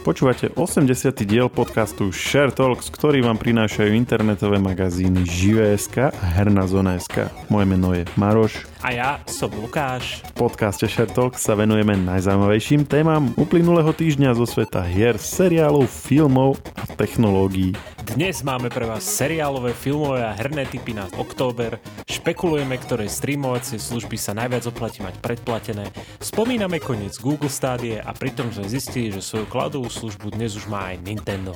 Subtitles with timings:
[0.00, 1.12] Počúvate 80.
[1.28, 7.28] diel podcastu Share Talks, ktorý vám prinášajú internetové magazíny Živé.sk a Herná zona.sk.
[7.52, 8.64] Moje meno je Maroš.
[8.80, 10.24] A ja som Lukáš.
[10.32, 16.56] V podcaste Share Talks sa venujeme najzaujímavejším témam uplynulého týždňa zo sveta hier, seriálov, filmov
[16.80, 17.76] a technológií.
[18.10, 21.78] Dnes máme pre vás seriálové, filmové a herné typy na október.
[22.10, 25.86] Špekulujeme, ktoré streamovacie služby sa najviac oplatí mať predplatené.
[26.18, 30.90] Spomíname koniec Google Stádie a pritom sme zistili, že svoju kladovú službu dnes už má
[30.90, 31.54] aj Nintendo.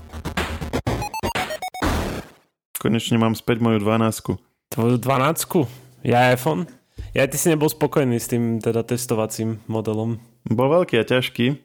[2.79, 4.39] Konečne mám späť moju 12.
[4.79, 6.07] Tvoju 12?
[6.07, 6.71] Ja iPhone?
[7.19, 10.23] Ja ty si nebol spokojný s tým teda testovacím modelom.
[10.47, 11.59] Bol veľký a ťažký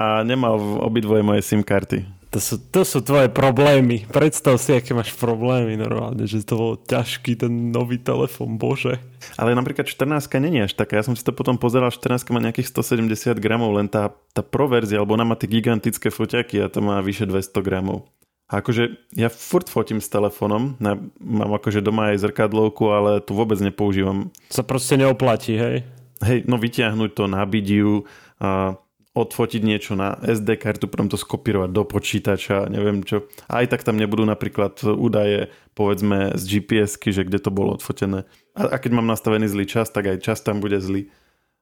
[0.00, 2.19] a nemal v obidvoje moje SIM karty.
[2.30, 4.06] To sú, to sú tvoje problémy.
[4.06, 9.02] Predstav si, aké máš problémy normálne, že to bol ťažký ten nový telefón, bože.
[9.34, 11.02] Ale napríklad 14 není až taká.
[11.02, 14.70] Ja som si to potom pozeral, 14 má nejakých 170 gramov, len tá, tá pro
[14.70, 18.06] verzia, alebo ona má tie gigantické foťaky a to má vyše 200 gramov.
[18.46, 20.78] A akože ja furt fotím s telefónom,
[21.18, 24.30] mám akože doma aj zrkadlovku, ale tu vôbec nepoužívam.
[24.54, 25.82] Sa proste neoplatí, hej?
[26.22, 28.06] Hej, no vyťahnuť to, nabiť ju,
[28.38, 28.74] a
[29.10, 33.26] odfotiť niečo na SD kartu, potom to skopírovať do počítača, neviem čo.
[33.50, 38.22] A aj tak tam nebudú napríklad údaje, povedzme z gps že kde to bolo odfotené.
[38.54, 41.10] A, a keď mám nastavený zlý čas, tak aj čas tam bude zlý.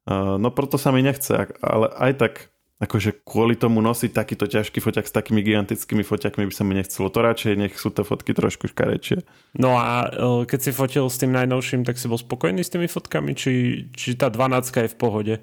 [0.04, 2.32] Uh, no preto sa mi nechce, ale aj tak
[2.78, 7.10] akože kvôli tomu nosiť takýto ťažký foťak s takými gigantickými foťakmi by sa mi nechcelo.
[7.10, 9.26] To radšej nech sú tie fotky trošku škarečie.
[9.58, 12.86] No a e, keď si fotil s tým najnovším, tak si bol spokojný s tými
[12.86, 13.52] fotkami, či,
[13.90, 15.34] či tá 12 je v pohode?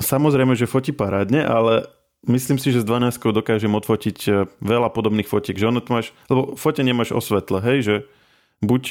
[0.00, 1.86] Samozrejme, že fotí parádne, ale
[2.24, 5.56] myslím si, že s 12 dokážem odfotiť e, veľa podobných fotiek.
[5.56, 7.20] Že ono máš, lebo fotenie máš o
[7.60, 7.96] hej, že
[8.60, 8.82] buď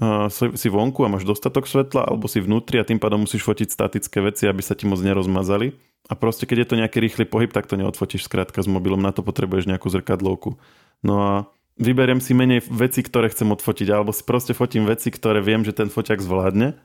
[0.00, 3.68] uh, si vonku a máš dostatok svetla, alebo si vnútri a tým pádom musíš fotiť
[3.68, 5.76] statické veci, aby sa ti moc nerozmazali.
[6.08, 9.12] A proste, keď je to nejaký rýchly pohyb, tak to neodfotíš skrátka s mobilom, na
[9.12, 10.56] to potrebuješ nejakú zrkadlovku.
[11.04, 11.32] No a
[11.76, 15.76] vyberiem si menej veci, ktoré chcem odfotiť, alebo si proste fotím veci, ktoré viem, že
[15.76, 16.80] ten foťak zvládne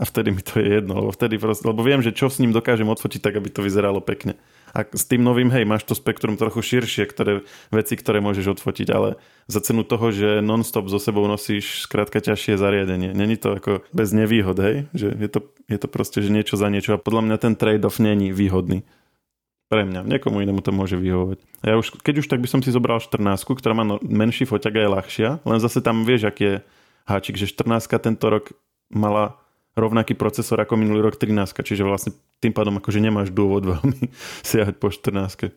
[0.00, 2.50] a vtedy mi to je jedno, lebo vtedy proste, lebo viem, že čo s ním
[2.50, 4.40] dokážem odfotiť tak, aby to vyzeralo pekne.
[4.72, 8.88] A s tým novým, hej, máš to spektrum trochu širšie, ktoré, veci, ktoré môžeš odfotiť,
[8.88, 13.12] ale za cenu toho, že non-stop so sebou nosíš skrátka ťažšie zariadenie.
[13.12, 14.88] Není to ako bez nevýhod, hej?
[14.96, 18.00] Že je to, je to proste, že niečo za niečo a podľa mňa ten trade-off
[18.00, 18.88] není výhodný.
[19.68, 20.08] Pre mňa.
[20.08, 21.44] Niekomu inému to môže vyhovovať.
[21.64, 24.72] Ja už, keď už, tak by som si zobral 14, ktorá má no, menší foťak
[24.72, 26.56] a je ľahšia, len zase tam vieš, aký je
[27.04, 28.56] háčik, že 14 tento rok
[28.92, 29.41] mala
[29.72, 32.12] rovnaký procesor ako minulý rok 13, čiže vlastne
[32.44, 34.12] tým pádom akože nemáš dôvod veľmi
[34.48, 35.52] siahať po 14.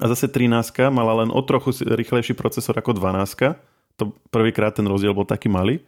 [0.00, 3.54] A zase 13 mala len o trochu rýchlejší procesor ako 12.
[4.00, 5.84] To prvýkrát ten rozdiel bol taký malý.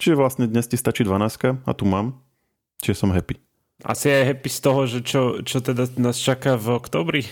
[0.00, 2.18] Čiže vlastne dnes ti stačí 12 a tu mám.
[2.80, 3.38] Čiže som happy.
[3.84, 7.22] Asi aj happy z toho, že čo, čo teda nás čaká v oktobri?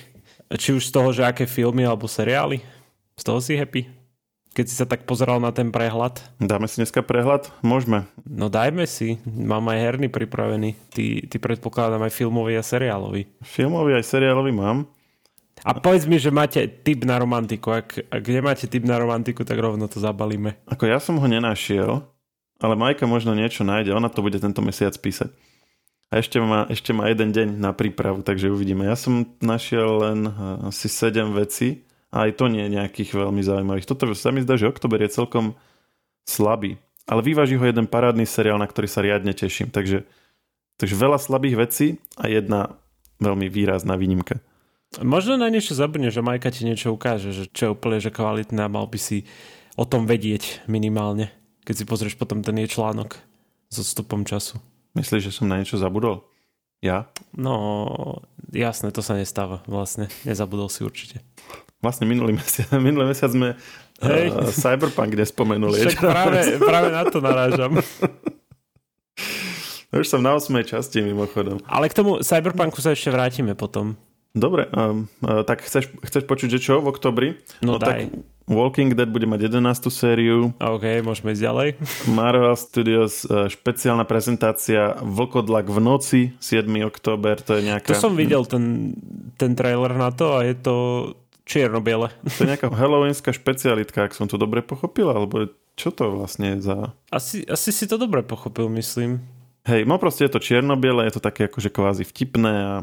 [0.53, 2.60] Či už z toho, že aké filmy alebo seriály?
[3.16, 4.02] Z toho si happy?
[4.53, 6.21] Keď si sa tak pozeral na ten prehľad.
[6.37, 7.49] Dáme si dneska prehľad?
[7.65, 8.05] Môžeme.
[8.29, 9.17] No dajme si.
[9.25, 10.77] Mám aj herný pripravený.
[10.93, 13.27] Ty, ty predpokladám aj filmový a seriálový.
[13.41, 14.85] Filmový aj seriálový mám.
[15.62, 17.81] A povedz mi, že máte typ na romantiku.
[17.81, 20.59] Ak, ak nemáte typ na romantiku, tak rovno to zabalíme.
[20.69, 22.03] Ako ja som ho nenašiel,
[22.61, 23.95] ale Majka možno niečo nájde.
[23.95, 25.33] Ona to bude tento mesiac písať.
[26.12, 28.85] A ešte má, ešte má jeden deň na prípravu, takže uvidíme.
[28.85, 33.41] Ja som našiel len eh, asi 7 vecí a aj to nie je nejakých veľmi
[33.41, 33.89] zaujímavých.
[33.89, 35.56] Toto sa mi zdá, že oktober je celkom
[36.28, 36.77] slabý.
[37.09, 39.73] Ale vyváži ho jeden parádny seriál, na ktorý sa riadne teším.
[39.73, 40.05] Takže,
[40.77, 41.87] takže veľa slabých vecí
[42.21, 42.78] a jedna
[43.19, 44.39] veľmi výrazná výnimka.
[45.00, 48.61] Možno na niečo zabudne, že Majka ti niečo ukáže, že čo je úplne že kvalitné
[48.61, 49.25] a mal by si
[49.81, 51.33] o tom vedieť minimálne,
[51.65, 53.17] keď si pozrieš potom ten jej článok
[53.73, 54.61] s odstupom času.
[54.93, 56.29] Myslíš, že som na niečo zabudol?
[56.84, 57.09] Ja?
[57.33, 58.21] No,
[58.53, 60.12] jasné, to sa nestáva vlastne.
[60.29, 61.25] Nezabudol si určite.
[61.82, 63.59] Vlastne minulý mesiac, minulý mesiac sme
[64.03, 64.34] Hej.
[64.34, 65.78] Uh, Cyberpunk nespomenuli.
[65.87, 67.78] Však práve, práve na to narážam.
[69.93, 70.48] Už som na 8.
[70.65, 71.61] časti mimochodom.
[71.69, 73.94] Ale k tomu Cyberpunku sa ešte vrátime potom.
[74.32, 77.29] Dobre, um, uh, tak chceš, chceš počuť, že čo v oktobri?
[77.61, 78.08] No, no daj.
[78.08, 79.93] Tak Walking Dead bude mať 11.
[79.93, 80.50] sériu.
[80.58, 81.69] OK, môžeme ísť ďalej.
[82.19, 86.67] Marvel Studios špeciálna prezentácia Vlkodlak v noci 7.
[86.82, 87.94] október, to je nejaká...
[87.94, 88.96] To som videl ten,
[89.38, 90.75] ten trailer na to a je to
[91.52, 92.08] čierno-biele.
[92.25, 96.64] To je nejaká halloweenská špecialitka, ak som to dobre pochopil, alebo čo to vlastne je
[96.64, 96.96] za...
[97.12, 99.20] Asi, asi si to dobre pochopil, myslím.
[99.69, 102.75] Hej, no proste je to čierno-biele, je to také akože kvázi vtipné a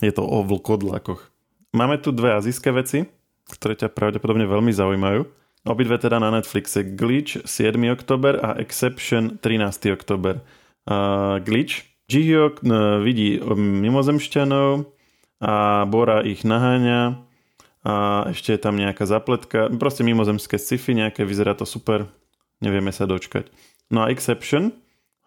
[0.00, 1.28] je to o vlkodlakoch.
[1.76, 3.04] Máme tu dve azijské veci,
[3.50, 5.28] ktoré ťa pravdepodobne veľmi zaujímajú.
[5.64, 6.84] Obidve teda na Netflixe.
[6.84, 7.76] Glitch 7.
[7.88, 9.92] oktober a Exception 13.
[9.96, 10.44] oktober.
[10.84, 11.88] Uh, Glitch.
[12.04, 14.84] Jihyok uh, vidí mimozemšťanov
[15.40, 17.24] a Bora ich naháňa
[17.84, 22.08] a ešte je tam nejaká zapletka, proste mimozemské sci-fi nejaké, vyzerá to super,
[22.64, 23.52] nevieme sa dočkať.
[23.92, 24.72] No a Exception,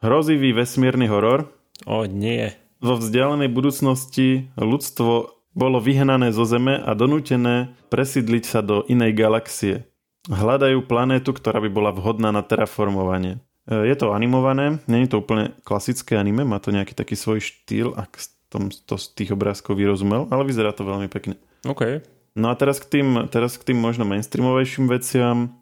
[0.02, 1.54] hrozivý vesmírny horor.
[1.86, 2.50] O nie.
[2.82, 9.86] Vo vzdialenej budúcnosti ľudstvo bolo vyhnané zo Zeme a donútené presídliť sa do inej galaxie.
[10.30, 13.42] Hľadajú planétu, ktorá by bola vhodná na terraformovanie.
[13.66, 17.98] E, je to animované, je to úplne klasické anime, má to nejaký taký svoj štýl,
[17.98, 18.18] ak
[18.50, 21.36] tom, to z tých obrázkov vyrozumel, ale vyzerá to veľmi pekne.
[21.68, 22.02] OK.
[22.38, 25.58] No a teraz k tým, teraz k tým možno mainstreamovejším veciam,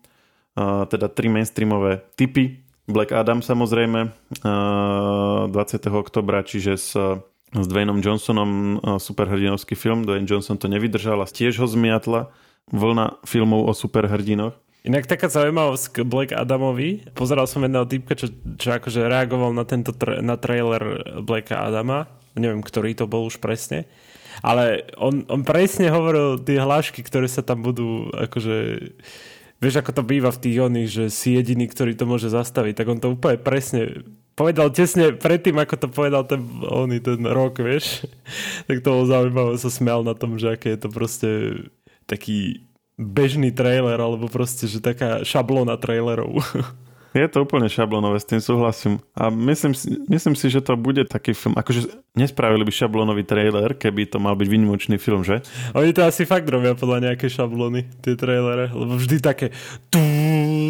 [0.60, 2.60] uh, teda tri mainstreamové typy.
[2.86, 4.12] Black Adam samozrejme,
[4.44, 5.56] uh, 20.
[5.90, 6.92] oktobra, čiže s,
[7.50, 10.04] s Dwaynom Johnsonom uh, superhrdinovský film.
[10.04, 12.30] Dwayne Johnson to nevydržal a tiež ho zmiatla
[12.70, 14.60] vlna filmov o superhrdinoch.
[14.86, 17.10] Inak taká zaujímavosť k Black Adamovi.
[17.18, 18.30] Pozeral som jedného typka, čo,
[18.62, 22.06] čo akože reagoval na tento tra- na trailer Blacka Adama.
[22.38, 23.90] Neviem, ktorý to bol už presne.
[24.46, 28.78] Ale on, on presne hovoril tie hlášky, ktoré sa tam budú akože...
[29.58, 32.88] Vieš, ako to býva v tých oných, že si jediný, ktorý to môže zastaviť, tak
[32.92, 34.06] on to úplne presne
[34.36, 38.04] povedal tesne predtým, ako to povedal ten, oný, ten rok, vieš.
[38.68, 41.32] tak to bolo zaujímavé, sa smial na tom, že aké je to proste
[42.06, 42.68] taký
[43.00, 46.38] bežný trailer, alebo proste, že taká šablona trailerov.
[47.16, 49.00] Je to úplne šablonové, s tým súhlasím.
[49.16, 53.72] A myslím si, myslím si, že to bude taký film, akože nespravili by šablonový trailer,
[53.72, 55.40] keby to mal byť výnimočný film, že?
[55.72, 59.56] Oni to asi fakt robia podľa nejaké šablony, tie trailere, lebo vždy také
[59.88, 60.04] tú,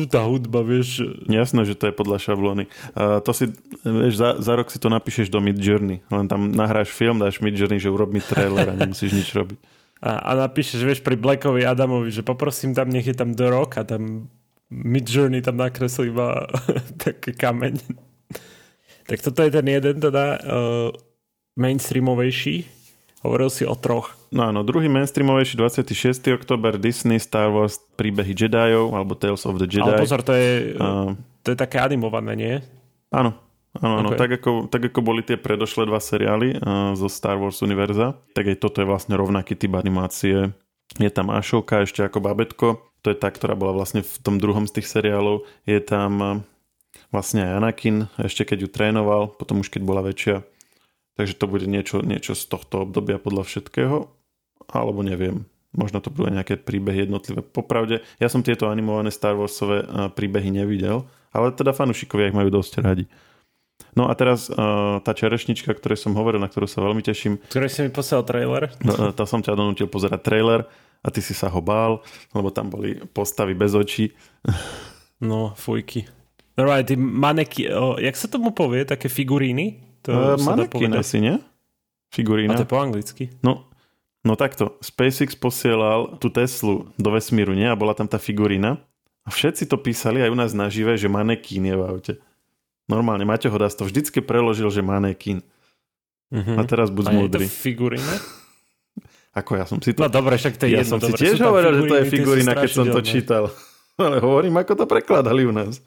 [0.05, 1.01] tá hudba, vieš.
[1.25, 2.69] Jasné, že to je podľa šablony.
[2.93, 3.49] Uh, to si,
[3.81, 7.41] vieš, za, za rok si to napíšeš do Mid Journey, len tam nahráš film, dáš
[7.41, 9.57] Mid Journey, že urob mi trailer a nemusíš nič robiť.
[10.05, 13.81] A, a napíšeš, vieš, pri Blackovi Adamovi, že poprosím tam, nech je tam The Rock
[13.81, 14.29] a tam
[14.73, 16.49] Midjourney tam nakreslí iba
[17.03, 17.77] taký kameň.
[19.05, 20.89] tak toto je ten jeden teda uh,
[21.57, 22.65] mainstreamovejší.
[23.25, 24.13] Hovoril si o troch.
[24.29, 26.29] No áno, druhý mainstreamovejší 26.
[26.29, 29.81] oktober Disney Star Wars príbehy Jediov alebo Tales of the Jedi.
[29.81, 32.55] Ale pozor, to je, uh, to je také animované, nie?
[33.09, 33.45] Áno,
[33.83, 34.09] Áno, áno.
[34.15, 34.19] Okay.
[34.23, 38.47] Tak, ako, tak ako boli tie predošlé dva seriály uh, zo Star Wars univerza, tak
[38.47, 40.55] aj toto je vlastne rovnaký typ animácie.
[40.95, 42.67] Je tam Ašovka ešte ako babetko,
[43.05, 45.45] to je tá, ktorá bola vlastne v tom druhom z tých seriálov.
[45.69, 46.31] Je tam eh,
[47.13, 50.41] vlastne aj Anakin, ešte keď ju trénoval, potom už keď bola väčšia.
[51.15, 54.09] Takže to bude niečo, niečo z tohto obdobia podľa všetkého,
[54.67, 55.45] alebo neviem.
[55.75, 57.43] Možno to bude nejaké príbehy jednotlivé.
[57.43, 62.49] Popravde, ja som tieto animované Star Warsové eh, príbehy nevidel, ale teda fanúšikovia ich majú
[62.49, 63.05] dosť radi.
[63.95, 67.39] No a teraz uh, tá čerešnička, ktorej som hovoril, na ktorú sa veľmi teším.
[67.47, 68.71] Ktorej si mi poslal trailer.
[68.83, 70.67] No, to som ťa donútil pozerať trailer
[70.99, 72.03] a ty si sa ho bál,
[72.35, 74.11] lebo tam boli postavy bez očí.
[75.23, 76.11] No, fujky.
[76.59, 79.79] Normálne, ty maneky, o, jak sa tomu povie, také figuríny?
[80.03, 81.35] To uh, maneky asi, nie?
[82.11, 82.55] Figurína.
[82.55, 83.31] A to je po anglicky.
[83.43, 83.67] No,
[84.27, 87.67] no takto, SpaceX posielal tú Teslu do vesmíru, nie?
[87.67, 88.79] A bola tam tá figurína.
[89.23, 92.13] A všetci to písali aj u nás nažive, že manekín je v aute.
[92.85, 95.41] Normálne, Maťo Hodas to vždycky preložil, že manekín.
[96.29, 96.57] Uh-huh.
[96.57, 97.05] A teraz buď.
[97.07, 98.15] A je to figurína?
[99.39, 99.99] Ako ja som si to...
[99.99, 102.55] No dobre, však to je Ja jedno, som si tiež hovoril, že to je figurína,
[102.55, 103.51] keď som to čítal.
[103.99, 105.79] Ale hovorím, ako to prekladali u nás.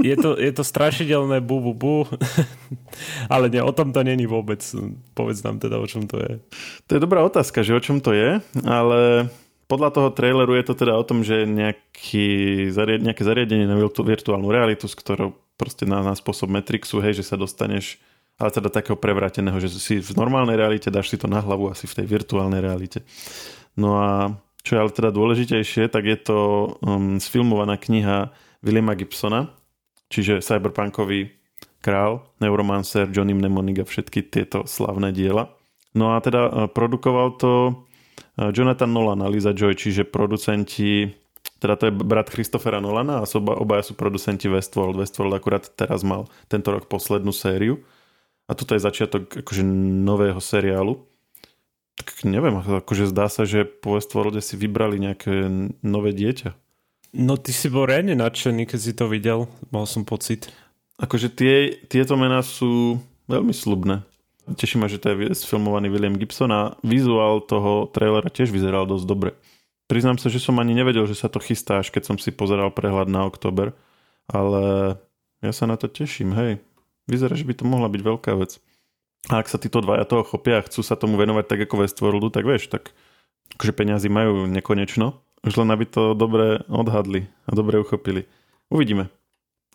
[0.00, 2.08] Je to, je to strašidelné bu, bu, bu.
[3.28, 4.64] Ale nie, o tom to není vôbec.
[5.12, 6.40] Povedz nám teda, o čom to je.
[6.88, 9.28] To je dobrá otázka, že o čom to je, ale
[9.68, 12.72] podľa toho traileru je to teda o tom, že nejaký,
[13.04, 17.38] nejaké zariadenie na virtuálnu realitu, s ktorou proste na, na spôsob Matrixu, hej, že sa
[17.38, 18.02] dostaneš
[18.42, 21.86] ale teda takého prevráteného, že si v normálnej realite, dáš si to na hlavu asi
[21.86, 23.06] v tej virtuálnej realite.
[23.78, 24.34] No a
[24.66, 26.38] čo je ale teda dôležitejšie, tak je to
[26.82, 28.34] um, sfilmovaná kniha
[28.66, 29.54] Williama Gibsona,
[30.10, 31.30] čiže cyberpunkový
[31.82, 35.50] král, Neuromancer, Johnny Mnemonic a všetky tieto slavné diela.
[35.94, 41.10] No a teda uh, produkoval to uh, Jonathan Nolan a Lisa Joy, čiže producenti
[41.62, 44.98] teda to je brat Christophera Nolana a obaja sú producenti Westworld.
[44.98, 47.78] Westworld akurát teraz mal tento rok poslednú sériu
[48.50, 49.62] a toto je začiatok akože
[50.02, 50.98] nového seriálu.
[51.94, 55.46] Tak neviem, akože zdá sa, že po Westworlde si vybrali nejaké
[55.86, 56.58] nové dieťa.
[57.14, 59.46] No ty si bol reálne nadšený, keď si to videl.
[59.70, 60.50] Mal som pocit.
[60.98, 62.98] Akože tie, tieto mená sú
[63.30, 64.02] veľmi slubné.
[64.50, 69.06] Teší ma, že to je sfilmovaný William Gibson a vizuál toho trailera tiež vyzeral dosť
[69.06, 69.30] dobre.
[69.92, 72.72] Priznám sa, že som ani nevedel, že sa to chystá, až keď som si pozeral
[72.72, 73.76] prehľad na oktober,
[74.24, 74.96] ale
[75.44, 76.64] ja sa na to teším, hej.
[77.04, 78.56] Vyzerá, že by to mohla byť veľká vec.
[79.28, 82.32] A ak sa títo dvaja toho chopia a chcú sa tomu venovať tak ako Westworldu,
[82.32, 82.96] tak vieš, tak
[83.60, 85.20] akože peniazy majú nekonečno.
[85.44, 88.24] Už len aby to dobre odhadli a dobre uchopili.
[88.72, 89.12] Uvidíme.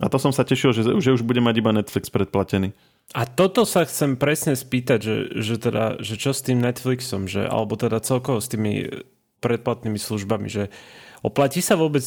[0.01, 2.74] A to som sa tešil, že, že už bude mať iba Netflix predplatený.
[3.13, 7.45] A toto sa chcem presne spýtať, že, že, teda, že čo s tým Netflixom, že,
[7.45, 9.05] alebo teda celkovo s tými
[9.39, 10.74] predplatnými službami, že
[11.22, 12.03] oplatí sa vôbec,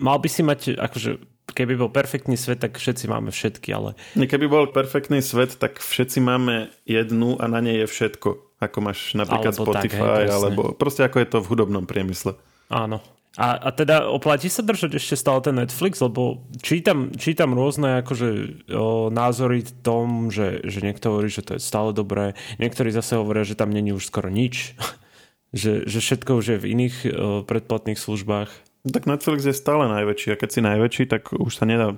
[0.00, 1.10] mal by si mať, akože
[1.52, 3.96] keby bol perfektný svet, tak všetci máme všetky, ale...
[4.14, 8.58] Keby bol perfektný svet, tak všetci máme jednu a na nej je všetko.
[8.58, 12.34] Ako máš napríklad alebo Spotify, tak, hej, alebo proste ako je to v hudobnom priemysle.
[12.68, 12.98] Áno.
[13.38, 18.28] A, a teda oplatí sa držať ešte stále ten Netflix, lebo čítam, čítam rôzne akože,
[18.74, 23.14] o, názory v tom, že, že niekto hovorí, že to je stále dobré, niektorí zase
[23.14, 24.74] hovoria, že tam není už skoro nič,
[25.52, 27.08] že, že všetko už je v iných o,
[27.44, 28.50] predplatných službách.
[28.88, 31.96] Tak Netflix je stále najväčší a keď si najväčší, tak už sa nedá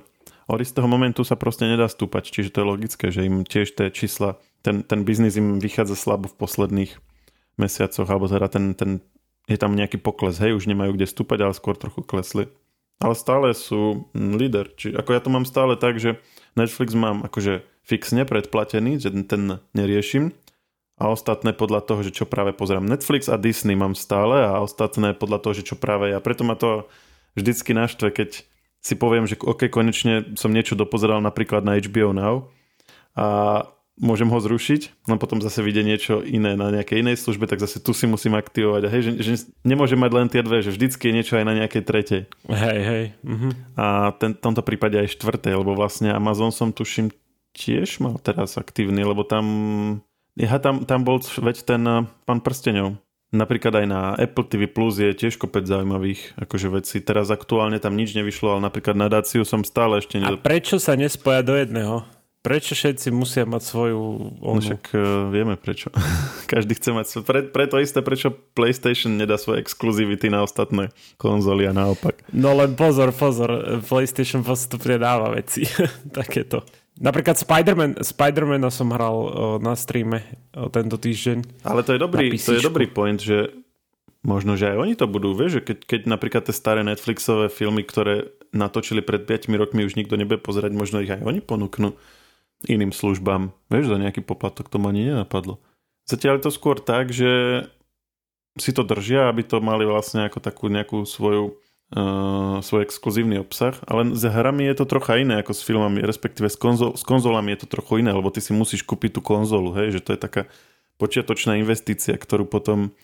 [0.51, 3.87] od istého momentu sa proste nedá stúpať, čiže to je logické, že im tiež tie
[3.87, 6.91] čísla, ten, ten biznis im vychádza slabo v posledných
[7.55, 8.99] mesiacoch, alebo teda ten, ten
[9.47, 12.51] je tam nejaký pokles, hej, už nemajú kde stúpať, ale skôr trochu klesli.
[13.01, 14.65] Ale stále sú mm, líder.
[14.77, 16.21] Či, ako ja to mám stále tak, že
[16.53, 20.37] Netflix mám akože fixne predplatený, že ten neriešim
[21.01, 22.85] a ostatné podľa toho, že čo práve pozerám.
[22.85, 26.21] Netflix a Disney mám stále a ostatné podľa toho, že čo práve ja.
[26.21, 26.85] Preto ma to
[27.33, 28.45] vždycky naštve, keď
[28.81, 32.53] si poviem, že ok, konečne som niečo dopozeral napríklad na HBO Now
[33.17, 33.25] a
[34.01, 37.77] môžem ho zrušiť, no potom zase vidie niečo iné na nejakej inej službe, tak zase
[37.77, 38.81] tu si musím aktivovať.
[38.87, 41.53] A hej, že, že nemôžem mať len tie dve, že vždycky je niečo aj na
[41.61, 42.21] nejakej tretej.
[42.49, 43.05] Hej, hej.
[43.21, 43.51] Uh-huh.
[43.77, 47.13] A ten, v tomto prípade aj štvrtej, lebo vlastne Amazon som tuším
[47.53, 49.45] tiež mal teraz aktívny, lebo tam,
[50.39, 52.99] ja, tam, tam bol veď ten eh, pán prstenov.
[53.31, 56.99] Napríklad aj na Apple TV Plus je tiež kopec zaujímavých akože veci.
[56.99, 60.19] Teraz aktuálne tam nič nevyšlo, ale napríklad na Daciu som stále ešte...
[60.19, 60.43] Nedop...
[60.43, 62.03] A prečo sa nespoja do jedného?
[62.43, 64.01] Prečo všetci musia mať svoju
[64.43, 64.59] onu?
[64.59, 65.95] No však uh, vieme prečo.
[66.51, 67.05] Každý chce mať.
[67.23, 72.19] Pre, preto isté, prečo PlayStation nedá svoje exkluzivity na ostatné konzoly a naopak.
[72.35, 73.79] No len pozor, pozor.
[73.87, 75.63] PlayStation postupne dáva veci.
[76.19, 76.67] Takéto.
[77.01, 80.21] Napríklad Spider-Man, Spider-Mana som hral uh, na streame
[80.53, 81.65] uh, tento týždeň.
[81.65, 83.49] Ale to je dobrý, to je dobrý point, že
[84.21, 87.81] možno, že aj oni to budú, vieš, že keď, keď napríklad tie staré Netflixové filmy,
[87.81, 91.97] ktoré natočili pred 5 rokmi, už nikto nebude pozerať, možno ich aj oni ponúknú
[92.69, 93.49] iným službám.
[93.73, 95.57] Vieš, za nejaký poplatok to ma ani nenapadlo.
[96.05, 97.65] Zatiaľ je to skôr tak, že
[98.59, 101.57] si to držia, aby to mali vlastne ako takú nejakú svoju
[101.95, 106.47] uh, svoj exkluzívny obsah, ale s hrami je to trocha iné ako s filmami, respektíve
[106.47, 109.75] s, konzol, s konzolami je to trochu iné, lebo ty si musíš kúpiť tú konzolu,
[109.75, 110.41] hej, že to je taká
[110.95, 112.95] počiatočná investícia, ktorú potom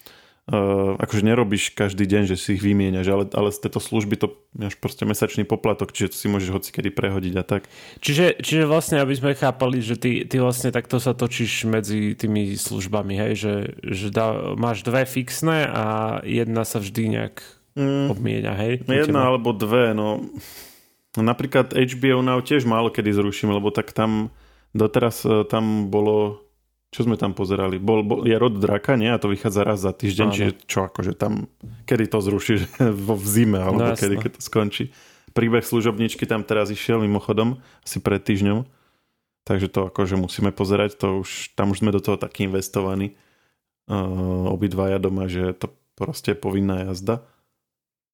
[0.48, 4.32] Uh, akože nerobíš každý deň, že si ich vymieňaš, ale, ale z tejto služby to
[4.56, 7.67] máš proste mesačný poplatok, čiže to si môžeš hoci kedy prehodiť a tak.
[8.00, 12.56] Čiže, čiže vlastne, aby sme chápali, že ty, ty vlastne takto sa točíš medzi tými
[12.56, 13.56] službami, hej, že,
[13.91, 15.84] že dá, máš dve fixné a
[16.24, 17.44] jedna sa vždy nejak
[17.77, 18.81] mm, obmienia, hej?
[18.89, 20.25] Jedna alebo dve, no
[21.22, 24.29] napríklad HBO Now tiež málo kedy zruším, lebo tak tam
[24.77, 26.46] doteraz e, tam bolo
[26.88, 27.84] čo sme tam pozerali?
[27.84, 29.12] Bol, bol, je rod draka, nie?
[29.12, 31.51] A to vychádza raz za týždeň, čiže čo akože tam,
[31.84, 32.79] kedy to zrušíš?
[33.07, 34.96] Vo v zime, alebo no, kedy keď to skončí.
[35.36, 38.63] Príbeh služobničky tam teraz išiel mimochodom, asi pred týždňom.
[39.43, 43.19] Takže to akože musíme pozerať, to už, tam už sme do toho taký investovaní.
[43.88, 47.24] Uh, obidvaja doma, že to proste je povinná jazda.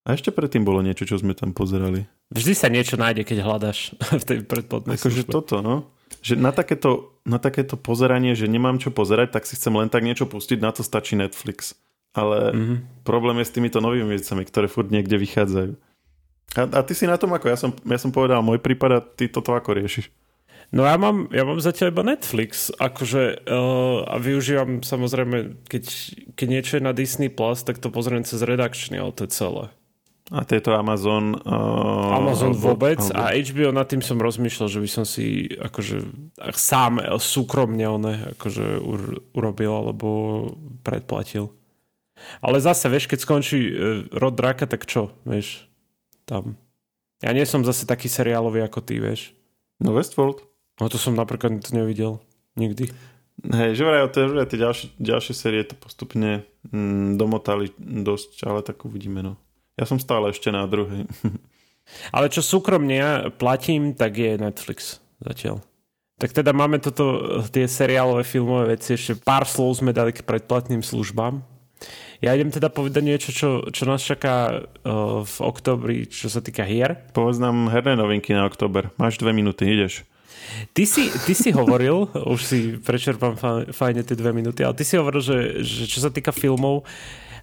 [0.04, 2.04] A ešte predtým bolo niečo, čo sme tam pozerali.
[2.36, 5.94] Vždy sa niečo nájde, keď hľadaš v tej predpodnej Akože toto, no
[6.24, 10.08] že na takéto, na takéto pozeranie, že nemám čo pozerať, tak si chcem len tak
[10.08, 11.76] niečo pustiť, na to stačí Netflix.
[12.16, 12.78] Ale mm-hmm.
[13.04, 15.74] problém je s týmito novými vecami, ktoré furt niekde vychádzajú.
[16.54, 17.50] A, a ty si na tom ako?
[17.52, 20.14] Ja som, ja som povedal môj prípad a ty toto ako riešiš?
[20.74, 25.84] No ja mám, ja mám zatiaľ iba Netflix, akože uh, a využívam samozrejme, keď,
[26.34, 29.70] keď niečo je na Disney Plus, tak to pozriem cez redakčný, ale to je celé.
[30.34, 31.38] A tieto Amazon...
[31.46, 33.22] Uh, Amazon vôbec alebo...
[33.22, 36.10] a HBO nad tým som rozmýšľal, že by som si akože
[36.58, 38.82] sám súkromne one akože
[39.38, 40.08] urobil alebo
[40.82, 41.54] predplatil.
[42.42, 43.74] Ale zase, vieš, keď skončí uh,
[44.10, 45.70] rod draka, tak čo, vieš,
[46.26, 46.58] tam.
[47.22, 49.38] Ja nie som zase taký seriálový ako ty, vieš.
[49.78, 50.42] No Westworld.
[50.82, 52.18] No to som napríklad nevidel.
[52.58, 52.90] Nikdy.
[53.54, 54.10] Hej, že vraj,
[54.50, 59.34] tie ďalšie, ďalšie série to postupne mm, domotali dosť, ale tak uvidíme, no.
[59.80, 61.10] Ja som stále ešte na druhej.
[62.16, 65.60] Ale čo súkromne ja platím, tak je Netflix zatiaľ.
[66.22, 70.80] Tak teda máme toto, tie seriálové filmové veci, ešte pár slov sme dali k predplatným
[70.80, 71.44] službám.
[72.24, 76.64] Ja idem teda povedať niečo, čo, čo nás čaká uh, v oktobri, čo sa týka
[76.64, 76.96] hier.
[77.12, 78.96] Povedz nám herné novinky na október.
[78.96, 80.08] Máš dve minúty, ideš.
[80.72, 83.36] Ty si, ty si hovoril, už si prečerpám
[83.76, 86.88] fajne tie dve minúty, ale ty si hovoril, že, že čo sa týka filmov,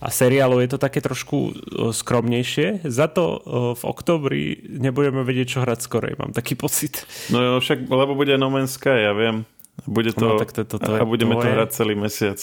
[0.01, 1.53] a seriálov je to také trošku
[1.93, 2.89] skromnejšie.
[2.89, 3.39] Za to
[3.77, 7.05] v oktobri nebudeme vedieť, čo hrať skorej, mám taký pocit.
[7.29, 9.45] No jo, však, lebo bude No Man's Sky, ja viem.
[9.85, 12.41] Bude to, no, tak to, to, to a budeme to hrať celý mesiac.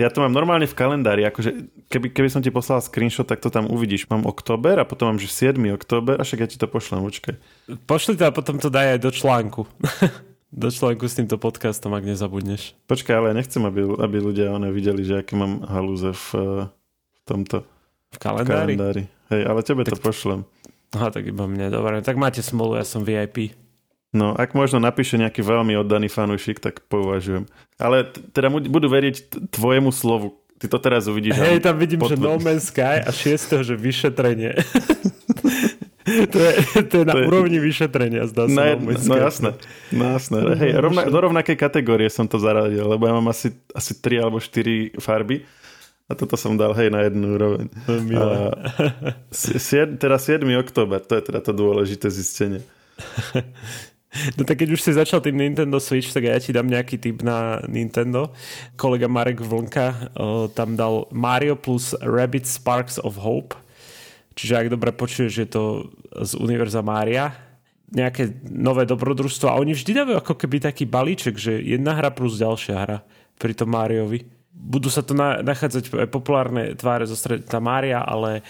[0.00, 3.52] Ja to mám normálne v kalendári, akože keby, keby som ti poslal screenshot, tak to
[3.52, 4.08] tam uvidíš.
[4.08, 5.60] Mám október a potom mám, že 7.
[5.76, 7.36] október, a však ja ti to pošlem, počkaj.
[7.86, 9.62] Pošli to a potom to daj aj do článku.
[10.64, 12.72] do článku s týmto podcastom, ak nezabudneš.
[12.88, 16.26] Počkaj, ale ja nechcem, aby, aby ľudia one videli, že aké mám halúze v
[17.24, 17.64] tomto
[18.12, 18.74] v kalendári.
[18.74, 19.02] v kalendári.
[19.32, 20.44] Hej, ale tebe tak, to pošlem.
[20.92, 22.04] Aha, tak iba mne, dobre.
[22.04, 23.56] Tak máte smolu, ja som VIP.
[24.12, 27.48] No, ak možno napíše nejaký veľmi oddaný fanúšik, tak považujem.
[27.80, 30.36] Ale t- teda budú veriť tvojemu slovu.
[30.60, 31.32] Ty to teraz uvidíš.
[31.40, 33.64] Hej, tam vidím, potvr- že No Man's Sky a 6.
[33.64, 34.52] že vyšetrenie.
[36.32, 36.52] to, je,
[36.92, 37.64] to je na to úrovni je...
[37.64, 38.76] vyšetrenia, zdá sa.
[38.76, 39.56] No, no jasné.
[39.96, 40.38] No jasné.
[40.60, 44.36] Hej, rovna, do rovnakej kategórie som to zaradil, lebo ja mám asi, asi 3 alebo
[44.38, 45.48] 4 farby.
[46.12, 47.72] A toto som dal hej na jednu úroveň.
[48.20, 48.52] A,
[49.96, 50.44] teda 7.
[50.60, 52.60] október, to je teda to dôležité zistenie.
[54.36, 57.24] No tak keď už si začal tým Nintendo Switch, tak ja ti dám nejaký tip
[57.24, 58.28] na Nintendo.
[58.76, 63.56] Kolega Marek Vlnka uh, tam dal Mario plus Rabbit Sparks of Hope.
[64.36, 67.32] Čiže ak dobre počuješ, je to z Univerza Mária.
[67.88, 69.48] Nejaké nové dobrodružstvo.
[69.48, 72.98] A oni vždy dávajú ako keby taký balíček, že jedna hra plus ďalšia hra
[73.40, 74.28] pri tom Máriovi.
[74.52, 78.44] Budú sa to na, nachádzať populárne tváre zo streda Mária, ale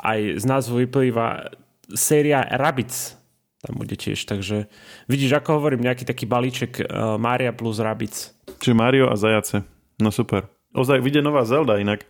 [0.00, 1.52] aj z názvu vyplýva
[1.92, 3.22] séria Rabbids
[3.62, 4.26] tam bude tiež.
[4.26, 4.66] Takže
[5.06, 8.34] vidíš, ako hovorím, nejaký taký balíček uh, Mária plus Rabic.
[8.58, 9.62] Čiže Mario a zajace.
[10.02, 10.50] No super.
[10.74, 12.02] Ozaj, vyjde nová Zelda inak,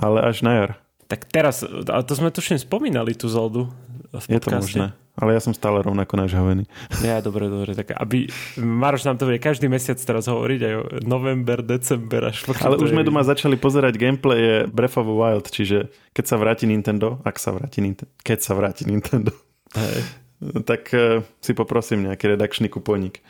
[0.00, 0.70] ale až na jar.
[1.04, 3.68] Tak teraz, ale to sme tuším spomínali tú Zeldu
[4.16, 4.96] v Je to možné.
[5.14, 6.66] Ale ja som stále rovnako nažhavený.
[7.06, 7.78] Ja, dobre, dobre.
[7.78, 8.26] Tak aby
[8.58, 12.90] Maroš nám to bude každý mesiac teraz hovoriť aj o november, december až Ale už
[12.90, 17.38] sme doma začali pozerať gameplay Breath of the Wild, čiže keď sa vráti Nintendo, ak
[17.38, 19.30] sa vráti Nintendo, keď sa vráti Nintendo,
[19.78, 20.02] Hej
[20.68, 23.22] tak uh, si poprosím nejaký redakčný kuponík.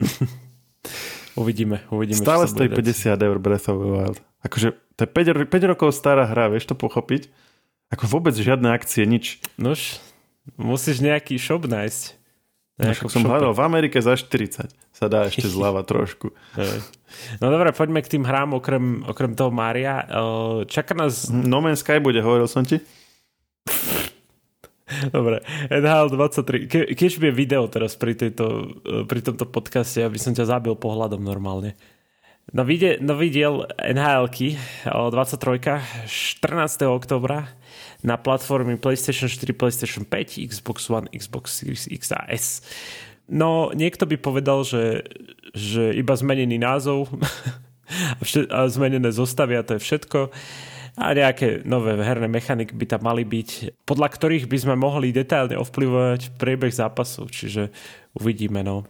[1.40, 2.20] uvidíme, uvidíme.
[2.20, 4.18] Stále stojí 50 eur Breath of the Wild.
[4.46, 7.28] Akože to je 5, 5 rokov stará hra, vieš to pochopiť?
[7.92, 9.38] Ako vôbec žiadne akcie, nič.
[9.60, 10.02] Nož,
[10.54, 12.14] musíš nejaký shop nájsť.
[12.76, 14.68] No, som hľadal v Amerike za 40.
[14.92, 16.30] Sa dá ešte zľava trošku.
[17.40, 20.04] No dobre, poďme k tým hrám okrem, okrem toho Mária.
[20.68, 21.32] Čaká nás...
[21.32, 22.76] No Man's Sky bude, hovoril som ti.
[25.08, 25.40] Dobre,
[25.72, 26.68] NHL 23.
[26.68, 28.76] Ke, keď bude video teraz pri, tejto,
[29.08, 31.74] pri tomto podcaste, aby som ťa zabil pohľadom normálne.
[32.54, 36.06] No vide, nový diel nhl 23.
[36.06, 36.86] 14.
[36.86, 37.50] oktobra
[38.06, 42.62] na platformy PlayStation 4, PlayStation 5, Xbox One, Xbox Series X a S.
[43.26, 45.02] No, niekto by povedal, že,
[45.50, 47.10] že iba zmenený názov
[48.54, 50.30] a zmenené zostavy a to je všetko
[50.96, 55.60] a nejaké nové herné mechaniky by tam mali byť, podľa ktorých by sme mohli detailne
[55.60, 57.68] ovplyvovať priebeh zápasu, čiže
[58.16, 58.88] uvidíme, no.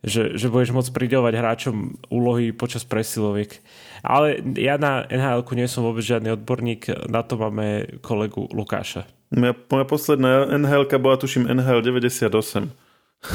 [0.00, 3.60] Že, že budeš môcť pridávať hráčom úlohy počas presiloviek.
[4.00, 9.04] Ale ja na nhl nie som vôbec žiadny odborník, na to máme kolegu Lukáša.
[9.28, 12.32] Moja, moja posledná nhl bola tuším NHL 98.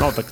[0.01, 0.25] No tak,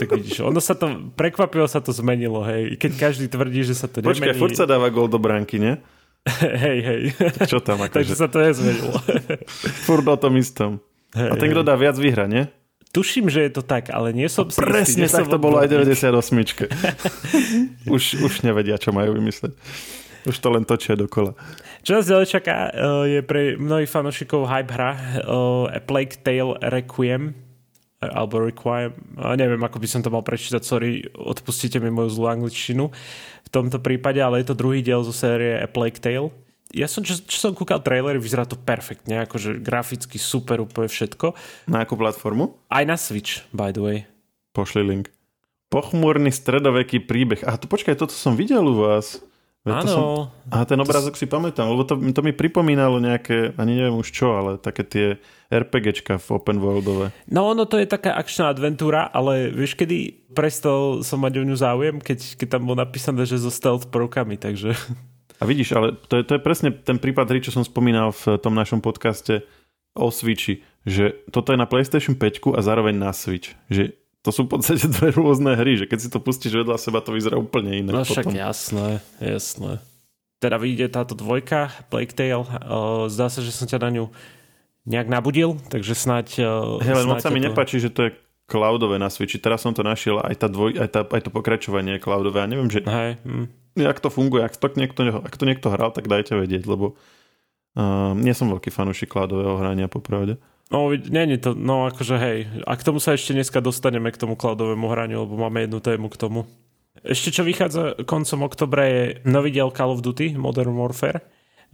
[0.00, 2.80] tak vidíš, ono sa to, prekvapilo sa to zmenilo, hej.
[2.80, 4.16] Keď každý tvrdí, že sa to nemení.
[4.16, 5.76] Počkaj, furt sa dáva gol do bránky, nie?
[6.64, 7.00] hej, hej.
[7.44, 7.92] Čo tam akože?
[7.92, 8.96] Takže sa to nezmenilo.
[9.84, 10.80] Furt o tom istom.
[11.12, 12.48] Hej, a ten, kto dá viac, vyhra, nie?
[12.96, 16.16] Tuším, že je to tak, ale nie som si Presne tak to bolo aj 98.
[17.96, 19.52] už, už nevedia, čo majú vymysleť.
[20.24, 21.36] Už to len točia dokola.
[21.84, 26.56] Čo nás ďalej čaká, eh, je pre mnohých fanošikov hype hra eh, A Plague Tale
[26.72, 27.36] Requiem
[28.00, 28.92] alebo Requiem,
[29.40, 33.80] neviem, ako by som to mal prečítať, sorry, odpustite mi moju zlú angličtinu v tomto
[33.80, 36.28] prípade, ale je to druhý diel zo série A Plague Tale.
[36.74, 41.36] Ja som, čo, čo som kúkal trailery, vyzerá to perfektne, akože graficky super, úplne všetko.
[41.70, 42.58] Na akú platformu?
[42.66, 43.98] Aj na Switch, by the way.
[44.50, 45.12] Pošli link.
[45.70, 47.46] Pochmúrny stredoveký príbeh.
[47.46, 49.22] A to počkaj, toto som videl u vás.
[49.66, 49.90] Áno.
[49.90, 50.04] Som...
[50.54, 54.38] A ten obrázok si pamätám, lebo to, to mi pripomínalo nejaké, ani neviem už čo,
[54.38, 55.06] ale také tie
[55.50, 57.10] RPGčka v open worldové.
[57.26, 61.56] No ono to je taká akčná adventúra, ale vieš kedy prestal som mať o ňu
[61.58, 64.78] záujem, keď, keď tam bolo napísané, že so stealth prvkami, takže...
[65.40, 68.40] A vidíš, ale to je, to je presne ten prípad hry, čo som spomínal v
[68.40, 69.44] tom našom podcaste
[69.96, 73.56] o Switchi, že toto je na PlayStation 5 a zároveň na Switch.
[73.72, 77.04] Že to sú v podstate dve rôzne hry, že keď si to pustíš vedľa seba,
[77.04, 77.94] to vyzerá úplne inak.
[77.94, 78.36] No však potom.
[78.36, 78.88] jasné,
[79.22, 79.78] jasné.
[80.36, 84.04] Teda vyjde táto dvojka, Plague Tale, uh, zdá sa, že som ťa na ňu
[84.84, 86.26] nejak nabudil, takže snáď...
[86.44, 87.48] Uh, Hele, moc sa mi to...
[87.50, 88.10] nepáči, že to je
[88.46, 89.42] cloudové na Switchi.
[89.42, 92.42] Teraz som to našiel, aj, tá dvoj, aj, tá, aj to pokračovanie je cloudové.
[92.42, 92.86] Ja neviem, že...
[92.86, 93.18] Hej.
[93.26, 93.46] Hm.
[93.76, 96.96] Jak to funguje, ak to, niekto, ak to niekto hral, tak dajte vedieť, lebo
[97.76, 100.40] uh, nie som veľký fanúšik cloudového hrania, popravde.
[100.72, 104.34] No, nie to, no akože hej, a k tomu sa ešte dneska dostaneme k tomu
[104.34, 106.48] cloudovému hraniu, lebo máme jednu tému k tomu.
[107.04, 111.20] Ešte čo vychádza koncom oktobra je nový diel Call of Duty Modern Warfare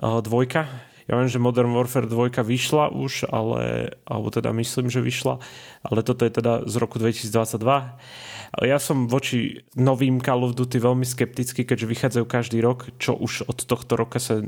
[0.03, 0.91] uh, dvojka.
[1.11, 5.43] Ja viem, že Modern Warfare 2 vyšla už, ale, alebo teda myslím, že vyšla,
[5.83, 8.62] ale toto je teda z roku 2022.
[8.62, 13.49] Ja som voči novým Call of Duty veľmi skeptický, keďže vychádzajú každý rok, čo už
[13.49, 14.45] od tohto roka sa,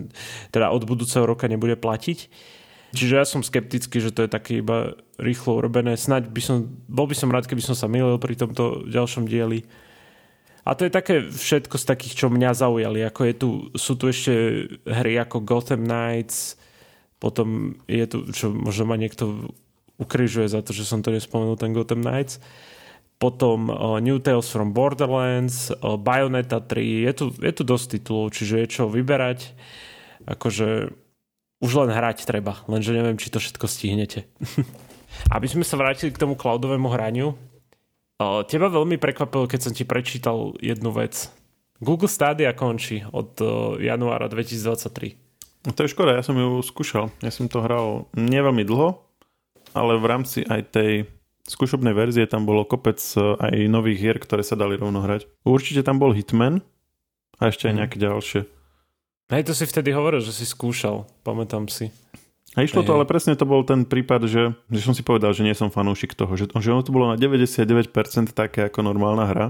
[0.53, 2.29] teda od budúceho roka nebude platiť.
[2.95, 5.99] Čiže ja som skeptický, že to je také iba rýchlo urobené.
[5.99, 9.67] Snaď by som, bol by som rád, keby som sa milil pri tomto ďalšom dieli.
[10.65, 13.05] A to je také všetko z takých, čo mňa zaujali.
[13.05, 14.33] Ako je tu, sú tu ešte
[14.89, 16.57] hry ako Gotham Knights,
[17.21, 19.53] potom je tu, čo možno ma niekto
[20.01, 22.41] ukrižuje za to, že som to nespomenul, ten Gotham Knights.
[23.21, 28.35] Potom uh, New Tales from Borderlands, uh, Bayonetta 3, je tu, je tu dosť titulov,
[28.35, 29.55] čiže je čo vyberať.
[30.27, 30.93] Akože
[31.63, 34.29] už len hrať treba, lenže neviem, či to všetko stihnete.
[35.35, 37.39] Aby sme sa vrátili k tomu cloudovému hraniu,
[38.47, 41.31] Teba veľmi prekvapilo, keď som ti prečítal jednu vec.
[41.83, 43.37] Google Stadia končí od
[43.83, 45.25] januára 2023.
[45.65, 47.09] No to je škoda, ja som ju skúšal.
[47.25, 49.01] Ja som to hral neveľmi dlho,
[49.73, 50.93] ale v rámci aj tej
[51.49, 55.29] skúšobnej verzie tam bolo kopec e, aj nových hier, ktoré sa dali rovno hrať.
[55.45, 56.65] Určite tam bol Hitman
[57.41, 57.79] a ešte aj mhm.
[57.81, 58.41] nejaké ďalšie.
[59.33, 61.89] Hej, to si vtedy hovoril, že si skúšal, pamätám si.
[62.55, 65.43] A išlo to, ale presne to bol ten prípad, že, že som si povedal, že
[65.43, 67.91] nie som fanúšik toho, že, že ono to bolo na 99%
[68.31, 69.47] také ako normálna hra,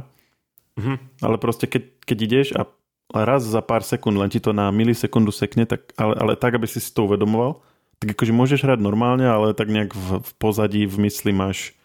[0.80, 1.20] mm-hmm.
[1.20, 2.64] ale proste keď, keď ideš a
[3.12, 6.64] raz za pár sekúnd len ti to na milisekundu sekne, tak, ale, ale tak, aby
[6.64, 7.60] si si to uvedomoval,
[8.00, 11.76] tak akože môžeš hrať normálne, ale tak nejak v, v pozadí, v mysli máš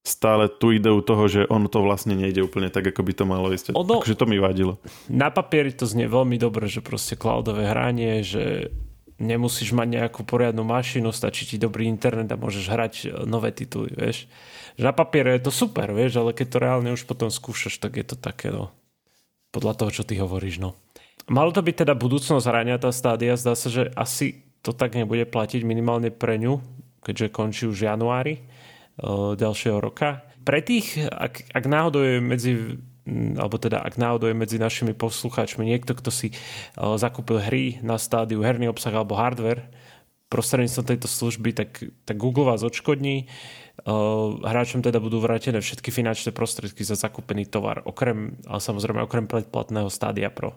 [0.00, 3.52] stále tú ideu toho, že ono to vlastne nejde úplne tak, ako by to malo
[3.52, 3.76] ísť.
[3.76, 4.80] Ono, Takže to mi vadilo.
[5.12, 8.72] Na papieri to znie veľmi dobre, že proste cloudové hranie, že
[9.20, 13.92] nemusíš mať nejakú poriadnu mašinu, stačí ti dobrý internet a môžeš hrať e, nové tituly,
[13.92, 14.24] vieš.
[14.80, 18.00] Že na papiere je to super, vieš, ale keď to reálne už potom skúšaš, tak
[18.00, 18.72] je to také, no,
[19.52, 20.72] podľa toho, čo ty hovoríš, no.
[21.28, 25.28] Malo to byť teda budúcnosť hrania tá stádia, zdá sa, že asi to tak nebude
[25.28, 26.58] platiť minimálne pre ňu,
[27.04, 30.24] keďže končí už januári uh, ďalšieho roka.
[30.40, 32.52] Pre tých, ak, ak náhodou je medzi
[33.36, 37.98] alebo teda ak náhodou je medzi našimi poslucháčmi niekto, kto si uh, zakúpil hry na
[37.98, 39.66] stádiu, herný obsah alebo hardware
[40.30, 41.70] prostredníctvom tejto služby, tak,
[42.06, 43.26] tak Google vás odškodní.
[43.82, 49.26] Uh, hráčom teda budú vrátené všetky finančné prostriedky za zakúpený tovar, okrem, ale samozrejme okrem
[49.26, 50.54] predplatného stádia Pro.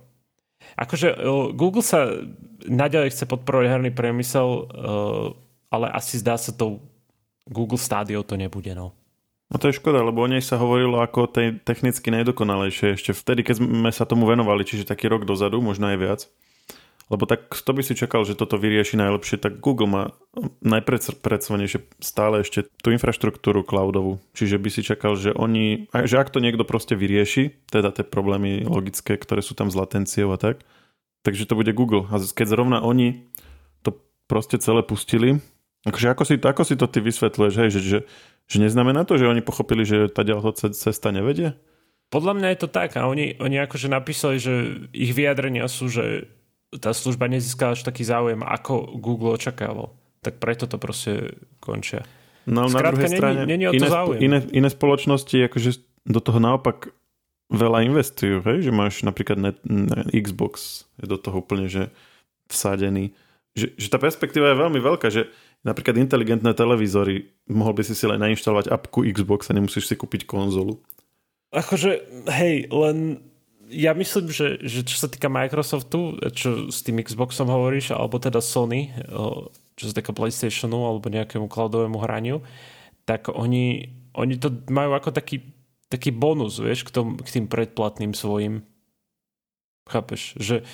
[0.78, 2.06] Akože uh, Google sa
[2.70, 4.72] naďalej chce podporovať herný priemysel,
[5.68, 6.80] ale asi zdá sa to
[7.50, 8.72] Google Stadio to nebude.
[8.72, 8.96] No.
[9.54, 13.46] No to je škoda, lebo o nej sa hovorilo ako tej technicky najdokonalejšie ešte vtedy,
[13.46, 16.22] keď sme sa tomu venovali, čiže taký rok dozadu, možno aj viac.
[17.14, 20.04] Lebo tak to by si čakal, že toto vyrieši najlepšie, tak Google má
[20.66, 24.18] najpredstavnejšie stále ešte tú infraštruktúru cloudovú.
[24.34, 28.66] Čiže by si čakal, že oni, že ak to niekto proste vyrieši, teda tie problémy
[28.66, 30.66] logické, ktoré sú tam s latenciou a tak,
[31.22, 32.10] takže to bude Google.
[32.10, 33.30] A keď zrovna oni
[33.86, 33.94] to
[34.26, 35.44] proste celé pustili,
[35.84, 38.00] akože ako si, ako si to ty vysvetľuješ, hej, že, že
[38.48, 41.56] že neznamená to, že oni pochopili, že tá ďalšia cesta nevedie?
[42.12, 46.30] Podľa mňa je to tak a oni, oni akože napísali, že ich vyjadrenia sú, že
[46.70, 49.94] tá služba nezískala až taký záujem, ako Google očakával.
[50.22, 52.06] Tak preto to proste končia.
[52.46, 56.92] No Skrátka, na druhej strane není, není iné, iné, iné spoločnosti akože do toho naopak
[57.50, 58.68] veľa investujú, hej?
[58.68, 61.90] že máš napríklad net, net, Xbox je do toho úplne že
[62.52, 63.16] vsadený.
[63.56, 65.32] Že, že tá perspektíva je veľmi veľká, že
[65.64, 70.28] Napríklad inteligentné televízory, mohol by si si len nainštalovať apku Xbox a nemusíš si kúpiť
[70.28, 70.84] konzolu.
[71.56, 73.24] Akože, hej, len
[73.72, 78.44] ja myslím, že, že čo sa týka Microsoftu, čo s tým Xboxom hovoríš, alebo teda
[78.44, 78.92] Sony,
[79.80, 82.44] čo sa týka PlayStationu alebo nejakému cloudovému hraniu,
[83.08, 85.48] tak oni, oni to majú ako taký,
[85.88, 88.68] taký bonus, vieš, k, tom, k tým predplatným svojim.
[89.88, 90.36] Chápeš?
[90.40, 90.68] Že,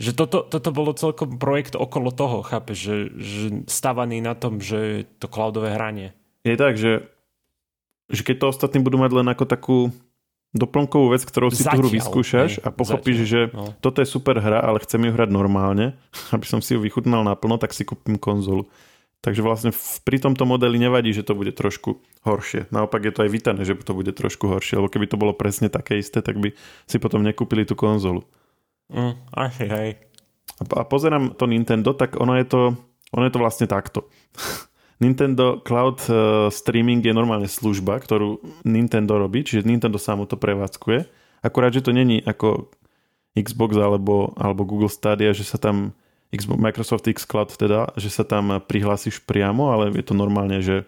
[0.00, 5.04] že toto, toto bolo celkom projekt okolo toho, chápeš, že, že stavaný na tom, že
[5.20, 6.16] to cloudové hranie.
[6.40, 7.04] Je tak, že,
[8.08, 9.78] že keď to ostatní budú mať len ako takú
[10.56, 13.64] doplnkovú vec, ktorou si Zatiaľ, tú hru vyskúšaš hej, a pochopíš, Zatiaľ, že no.
[13.78, 15.94] toto je super hra, ale chcem ju hrať normálne,
[16.34, 18.72] aby som si ju vychutnal naplno, tak si kúpim konzolu.
[19.20, 22.72] Takže vlastne pri tomto modeli nevadí, že to bude trošku horšie.
[22.72, 25.68] Naopak je to aj vítané, že to bude trošku horšie, lebo keby to bolo presne
[25.68, 26.56] také isté, tak by
[26.88, 28.24] si potom nekúpili tú konzolu.
[28.90, 29.88] Mm, asi, hej.
[30.60, 32.60] A pozerám to Nintendo, tak ono je to,
[33.14, 34.10] ono je to vlastne takto.
[35.02, 41.08] Nintendo Cloud uh, Streaming je normálne služba, ktorú Nintendo robí, čiže Nintendo samo to prevádzkuje.
[41.40, 42.68] Akurát, že to není ako
[43.32, 45.96] Xbox alebo, alebo Google Stadia, že sa tam
[46.36, 50.84] Microsoft X Cloud teda, že sa tam prihlásiš priamo, ale je to normálne, že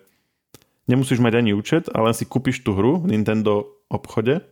[0.87, 4.45] nemusíš mať ani účet, ale si kúpiš tú hru v Nintendo obchode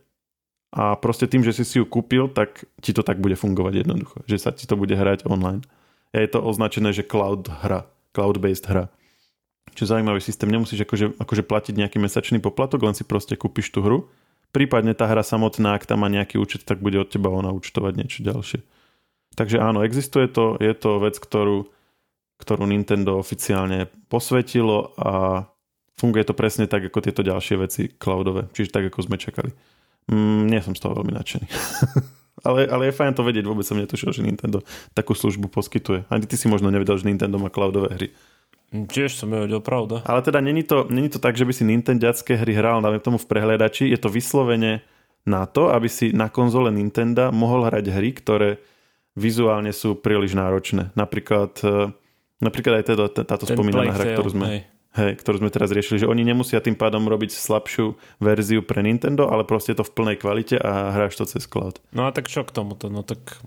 [0.71, 4.23] a proste tým, že si si ju kúpil, tak ti to tak bude fungovať jednoducho,
[4.23, 5.67] že sa ti to bude hrať online.
[6.15, 8.87] A je to označené, že cloud hra, cloud-based hra.
[9.75, 13.83] Čiže zaujímavý systém, nemusíš akože, akože platiť nejaký mesačný poplatok, len si proste kúpiš tú
[13.83, 13.99] hru.
[14.51, 17.93] Prípadne tá hra samotná, ak tam má nejaký účet, tak bude od teba ona účtovať
[17.95, 18.59] niečo ďalšie.
[19.39, 21.71] Takže áno, existuje to, je to vec, ktorú,
[22.35, 25.47] ktorú Nintendo oficiálne posvetilo a
[25.95, 28.51] funguje to presne tak, ako tieto ďalšie veci cloudové.
[28.51, 29.55] Čiže tak, ako sme čakali.
[30.09, 31.47] Mm, nie som z toho veľmi nadšený.
[32.47, 34.65] ale, ale je fajn to vedieť, vôbec som netušil, že Nintendo
[34.97, 36.09] takú službu poskytuje.
[36.09, 38.07] Ani ty si možno nevedel, že Nintendo má cloudové hry.
[38.71, 39.99] Tiež som nevedel, pravda.
[40.07, 43.19] Ale teda není to, není to tak, že by si Nintendiacké hry hral, dajme tomu
[43.19, 44.79] v prehľadači, je to vyslovene
[45.27, 48.49] na to, aby si na konzole Nintendo mohol hrať hry, ktoré
[49.13, 50.95] vizuálne sú príliš náročné.
[50.95, 51.91] Napríklad, e,
[52.39, 54.45] napríklad aj teda, táto Ten spomínaná hra, ktorú sme...
[54.47, 54.61] Hej
[54.95, 59.31] hej, ktorú sme teraz riešili, že oni nemusia tým pádom robiť slabšiu verziu pre Nintendo,
[59.31, 61.79] ale proste to v plnej kvalite a hráš to cez cloud.
[61.95, 62.91] No a tak čo k tomuto?
[62.91, 63.39] No tak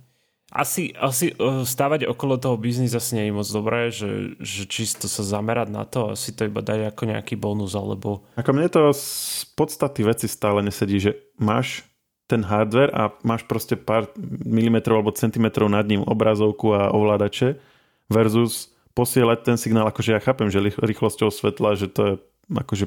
[0.55, 5.11] asi, asi e, stávať okolo toho biznis asi nie je moc dobré, že, že čisto
[5.11, 8.23] sa zamerať na to a si to iba dať ako nejaký bonus, alebo...
[8.39, 11.83] Ako mne to z podstaty veci stále nesedí, že máš
[12.31, 14.09] ten hardware a máš proste pár
[14.47, 17.61] milimetrov alebo centimetrov nad ním obrazovku a ovládače
[18.09, 22.15] versus posielať ten signál, akože ja chápem, že rýchlosťou svetla, že to je
[22.51, 22.87] akože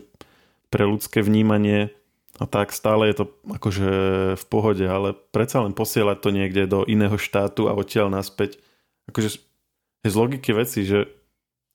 [0.71, 1.91] pre ľudské vnímanie
[2.37, 3.89] a tak stále je to akože
[4.37, 8.61] v pohode, ale predsa len posielať to niekde do iného štátu a odtiaľ naspäť.
[9.09, 9.41] Akože
[10.07, 11.09] z logiky veci, že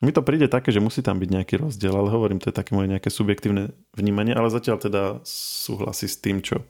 [0.03, 2.75] mi to príde také, že musí tam byť nejaký rozdiel, ale hovorím, to je také
[2.75, 6.67] moje nejaké subjektívne vnímanie, ale zatiaľ teda súhlasí s tým, čo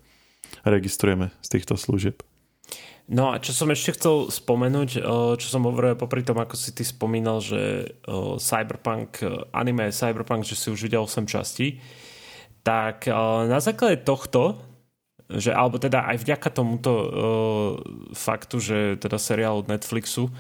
[0.65, 2.21] registrujeme z týchto služieb.
[3.13, 5.03] No a čo som ešte chcel spomenúť, eh,
[5.37, 10.47] čo som hovoril popri tom, ako si ty spomínal, že eh, Cyberpunk, eh, anime Cyberpunk,
[10.47, 11.83] že si už videl 8 častí,
[12.63, 14.55] tak na základe tohto,
[15.27, 16.93] že, alebo teda aj vďaka tomuto
[18.15, 20.31] faktu, že teda seriál od Netflixu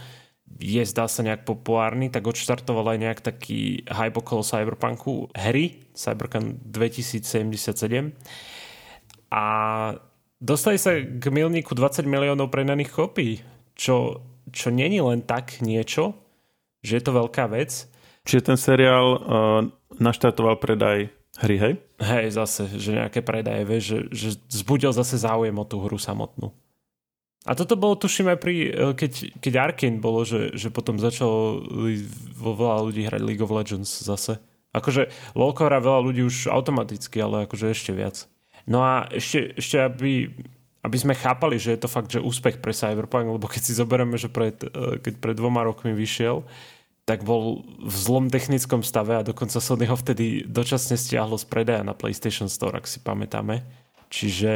[0.62, 6.62] je zdá sa nejak populárny, tak odštartoval aj nejak taký hype okolo Cyberpunku hry, Cyberpunk
[6.70, 8.14] 2077
[9.32, 9.44] a
[10.42, 13.46] Dostali sa k milníku 20 miliónov prenaných kopí,
[13.78, 16.18] čo, čo není len tak niečo,
[16.82, 17.86] že je to veľká vec.
[18.26, 19.20] Čiže ten seriál uh,
[20.02, 21.74] naštartoval predaj hry, hej?
[22.02, 26.50] Hej, zase, že nejaké predaje, vieš, že, že zbudil zase záujem o tú hru samotnú.
[27.46, 31.58] A toto bolo, tuším, aj pri, e, keď, keď Arkane bolo, že, že potom začalo
[32.38, 34.38] vo veľa ľudí hrať League of Legends zase.
[34.70, 38.30] Akože LoLko hrá veľa ľudí už automaticky, ale akože ešte viac.
[38.66, 40.30] No a ešte, ešte aby,
[40.82, 44.14] aby sme chápali, že je to fakt, že úspech pre Cyberpunk, lebo keď si zoberieme,
[44.18, 46.46] že pred, e, keď pred dvoma rokmi vyšiel,
[47.02, 51.82] tak bol v zlom technickom stave a dokonca Sony ho vtedy dočasne stiahlo z predaja
[51.82, 53.66] na PlayStation Store, ak si pamätáme.
[54.06, 54.52] Čiže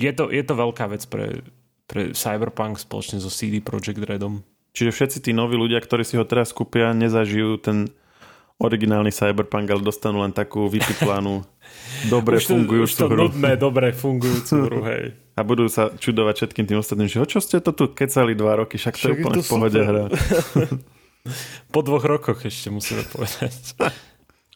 [0.00, 1.44] je to, je to veľká vec pre,
[1.84, 4.40] pre Cyberpunk spoločne so CD Projekt Redom.
[4.72, 7.92] Čiže všetci tí noví ľudia, ktorí si ho teraz kúpia, nezažijú ten
[8.60, 11.40] originálny Cyberpunk, ale dostanú len takú vypiplanú,
[12.14, 13.20] dobre už to, fungujúcu už to hru.
[13.26, 15.04] Nudné, dobre fungujúcu hru, hej.
[15.34, 18.76] A budú sa čudovať všetkým tým ostatným, že čo ste to tu kecali dva roky,
[18.76, 20.04] však to je úplne v pohode hra.
[21.74, 23.80] po dvoch rokoch ešte musíme povedať.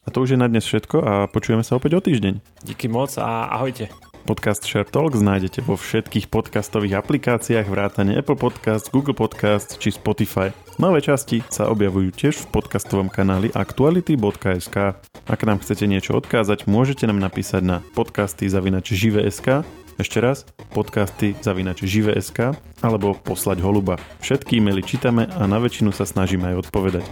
[0.05, 2.61] A to už je na dnes všetko a počujeme sa opäť o týždeň.
[2.61, 3.89] Díky moc a ahojte.
[4.25, 10.49] Podcast Share Talks nájdete vo všetkých podcastových aplikáciách vrátane Apple Podcast, Google Podcast či Spotify.
[10.75, 14.99] Nové časti sa objavujú tiež v podcastovom kanáli aktuality.sk.
[15.23, 19.63] Ak nám chcete niečo odkázať, môžete nám napísať na podcasty zavinač žive.sk
[19.95, 20.43] ešte raz,
[20.75, 23.95] podcasty zavinač žive.sk alebo poslať holuba.
[24.19, 27.07] Všetky e-maily čítame a na väčšinu sa snažíme aj odpovedať.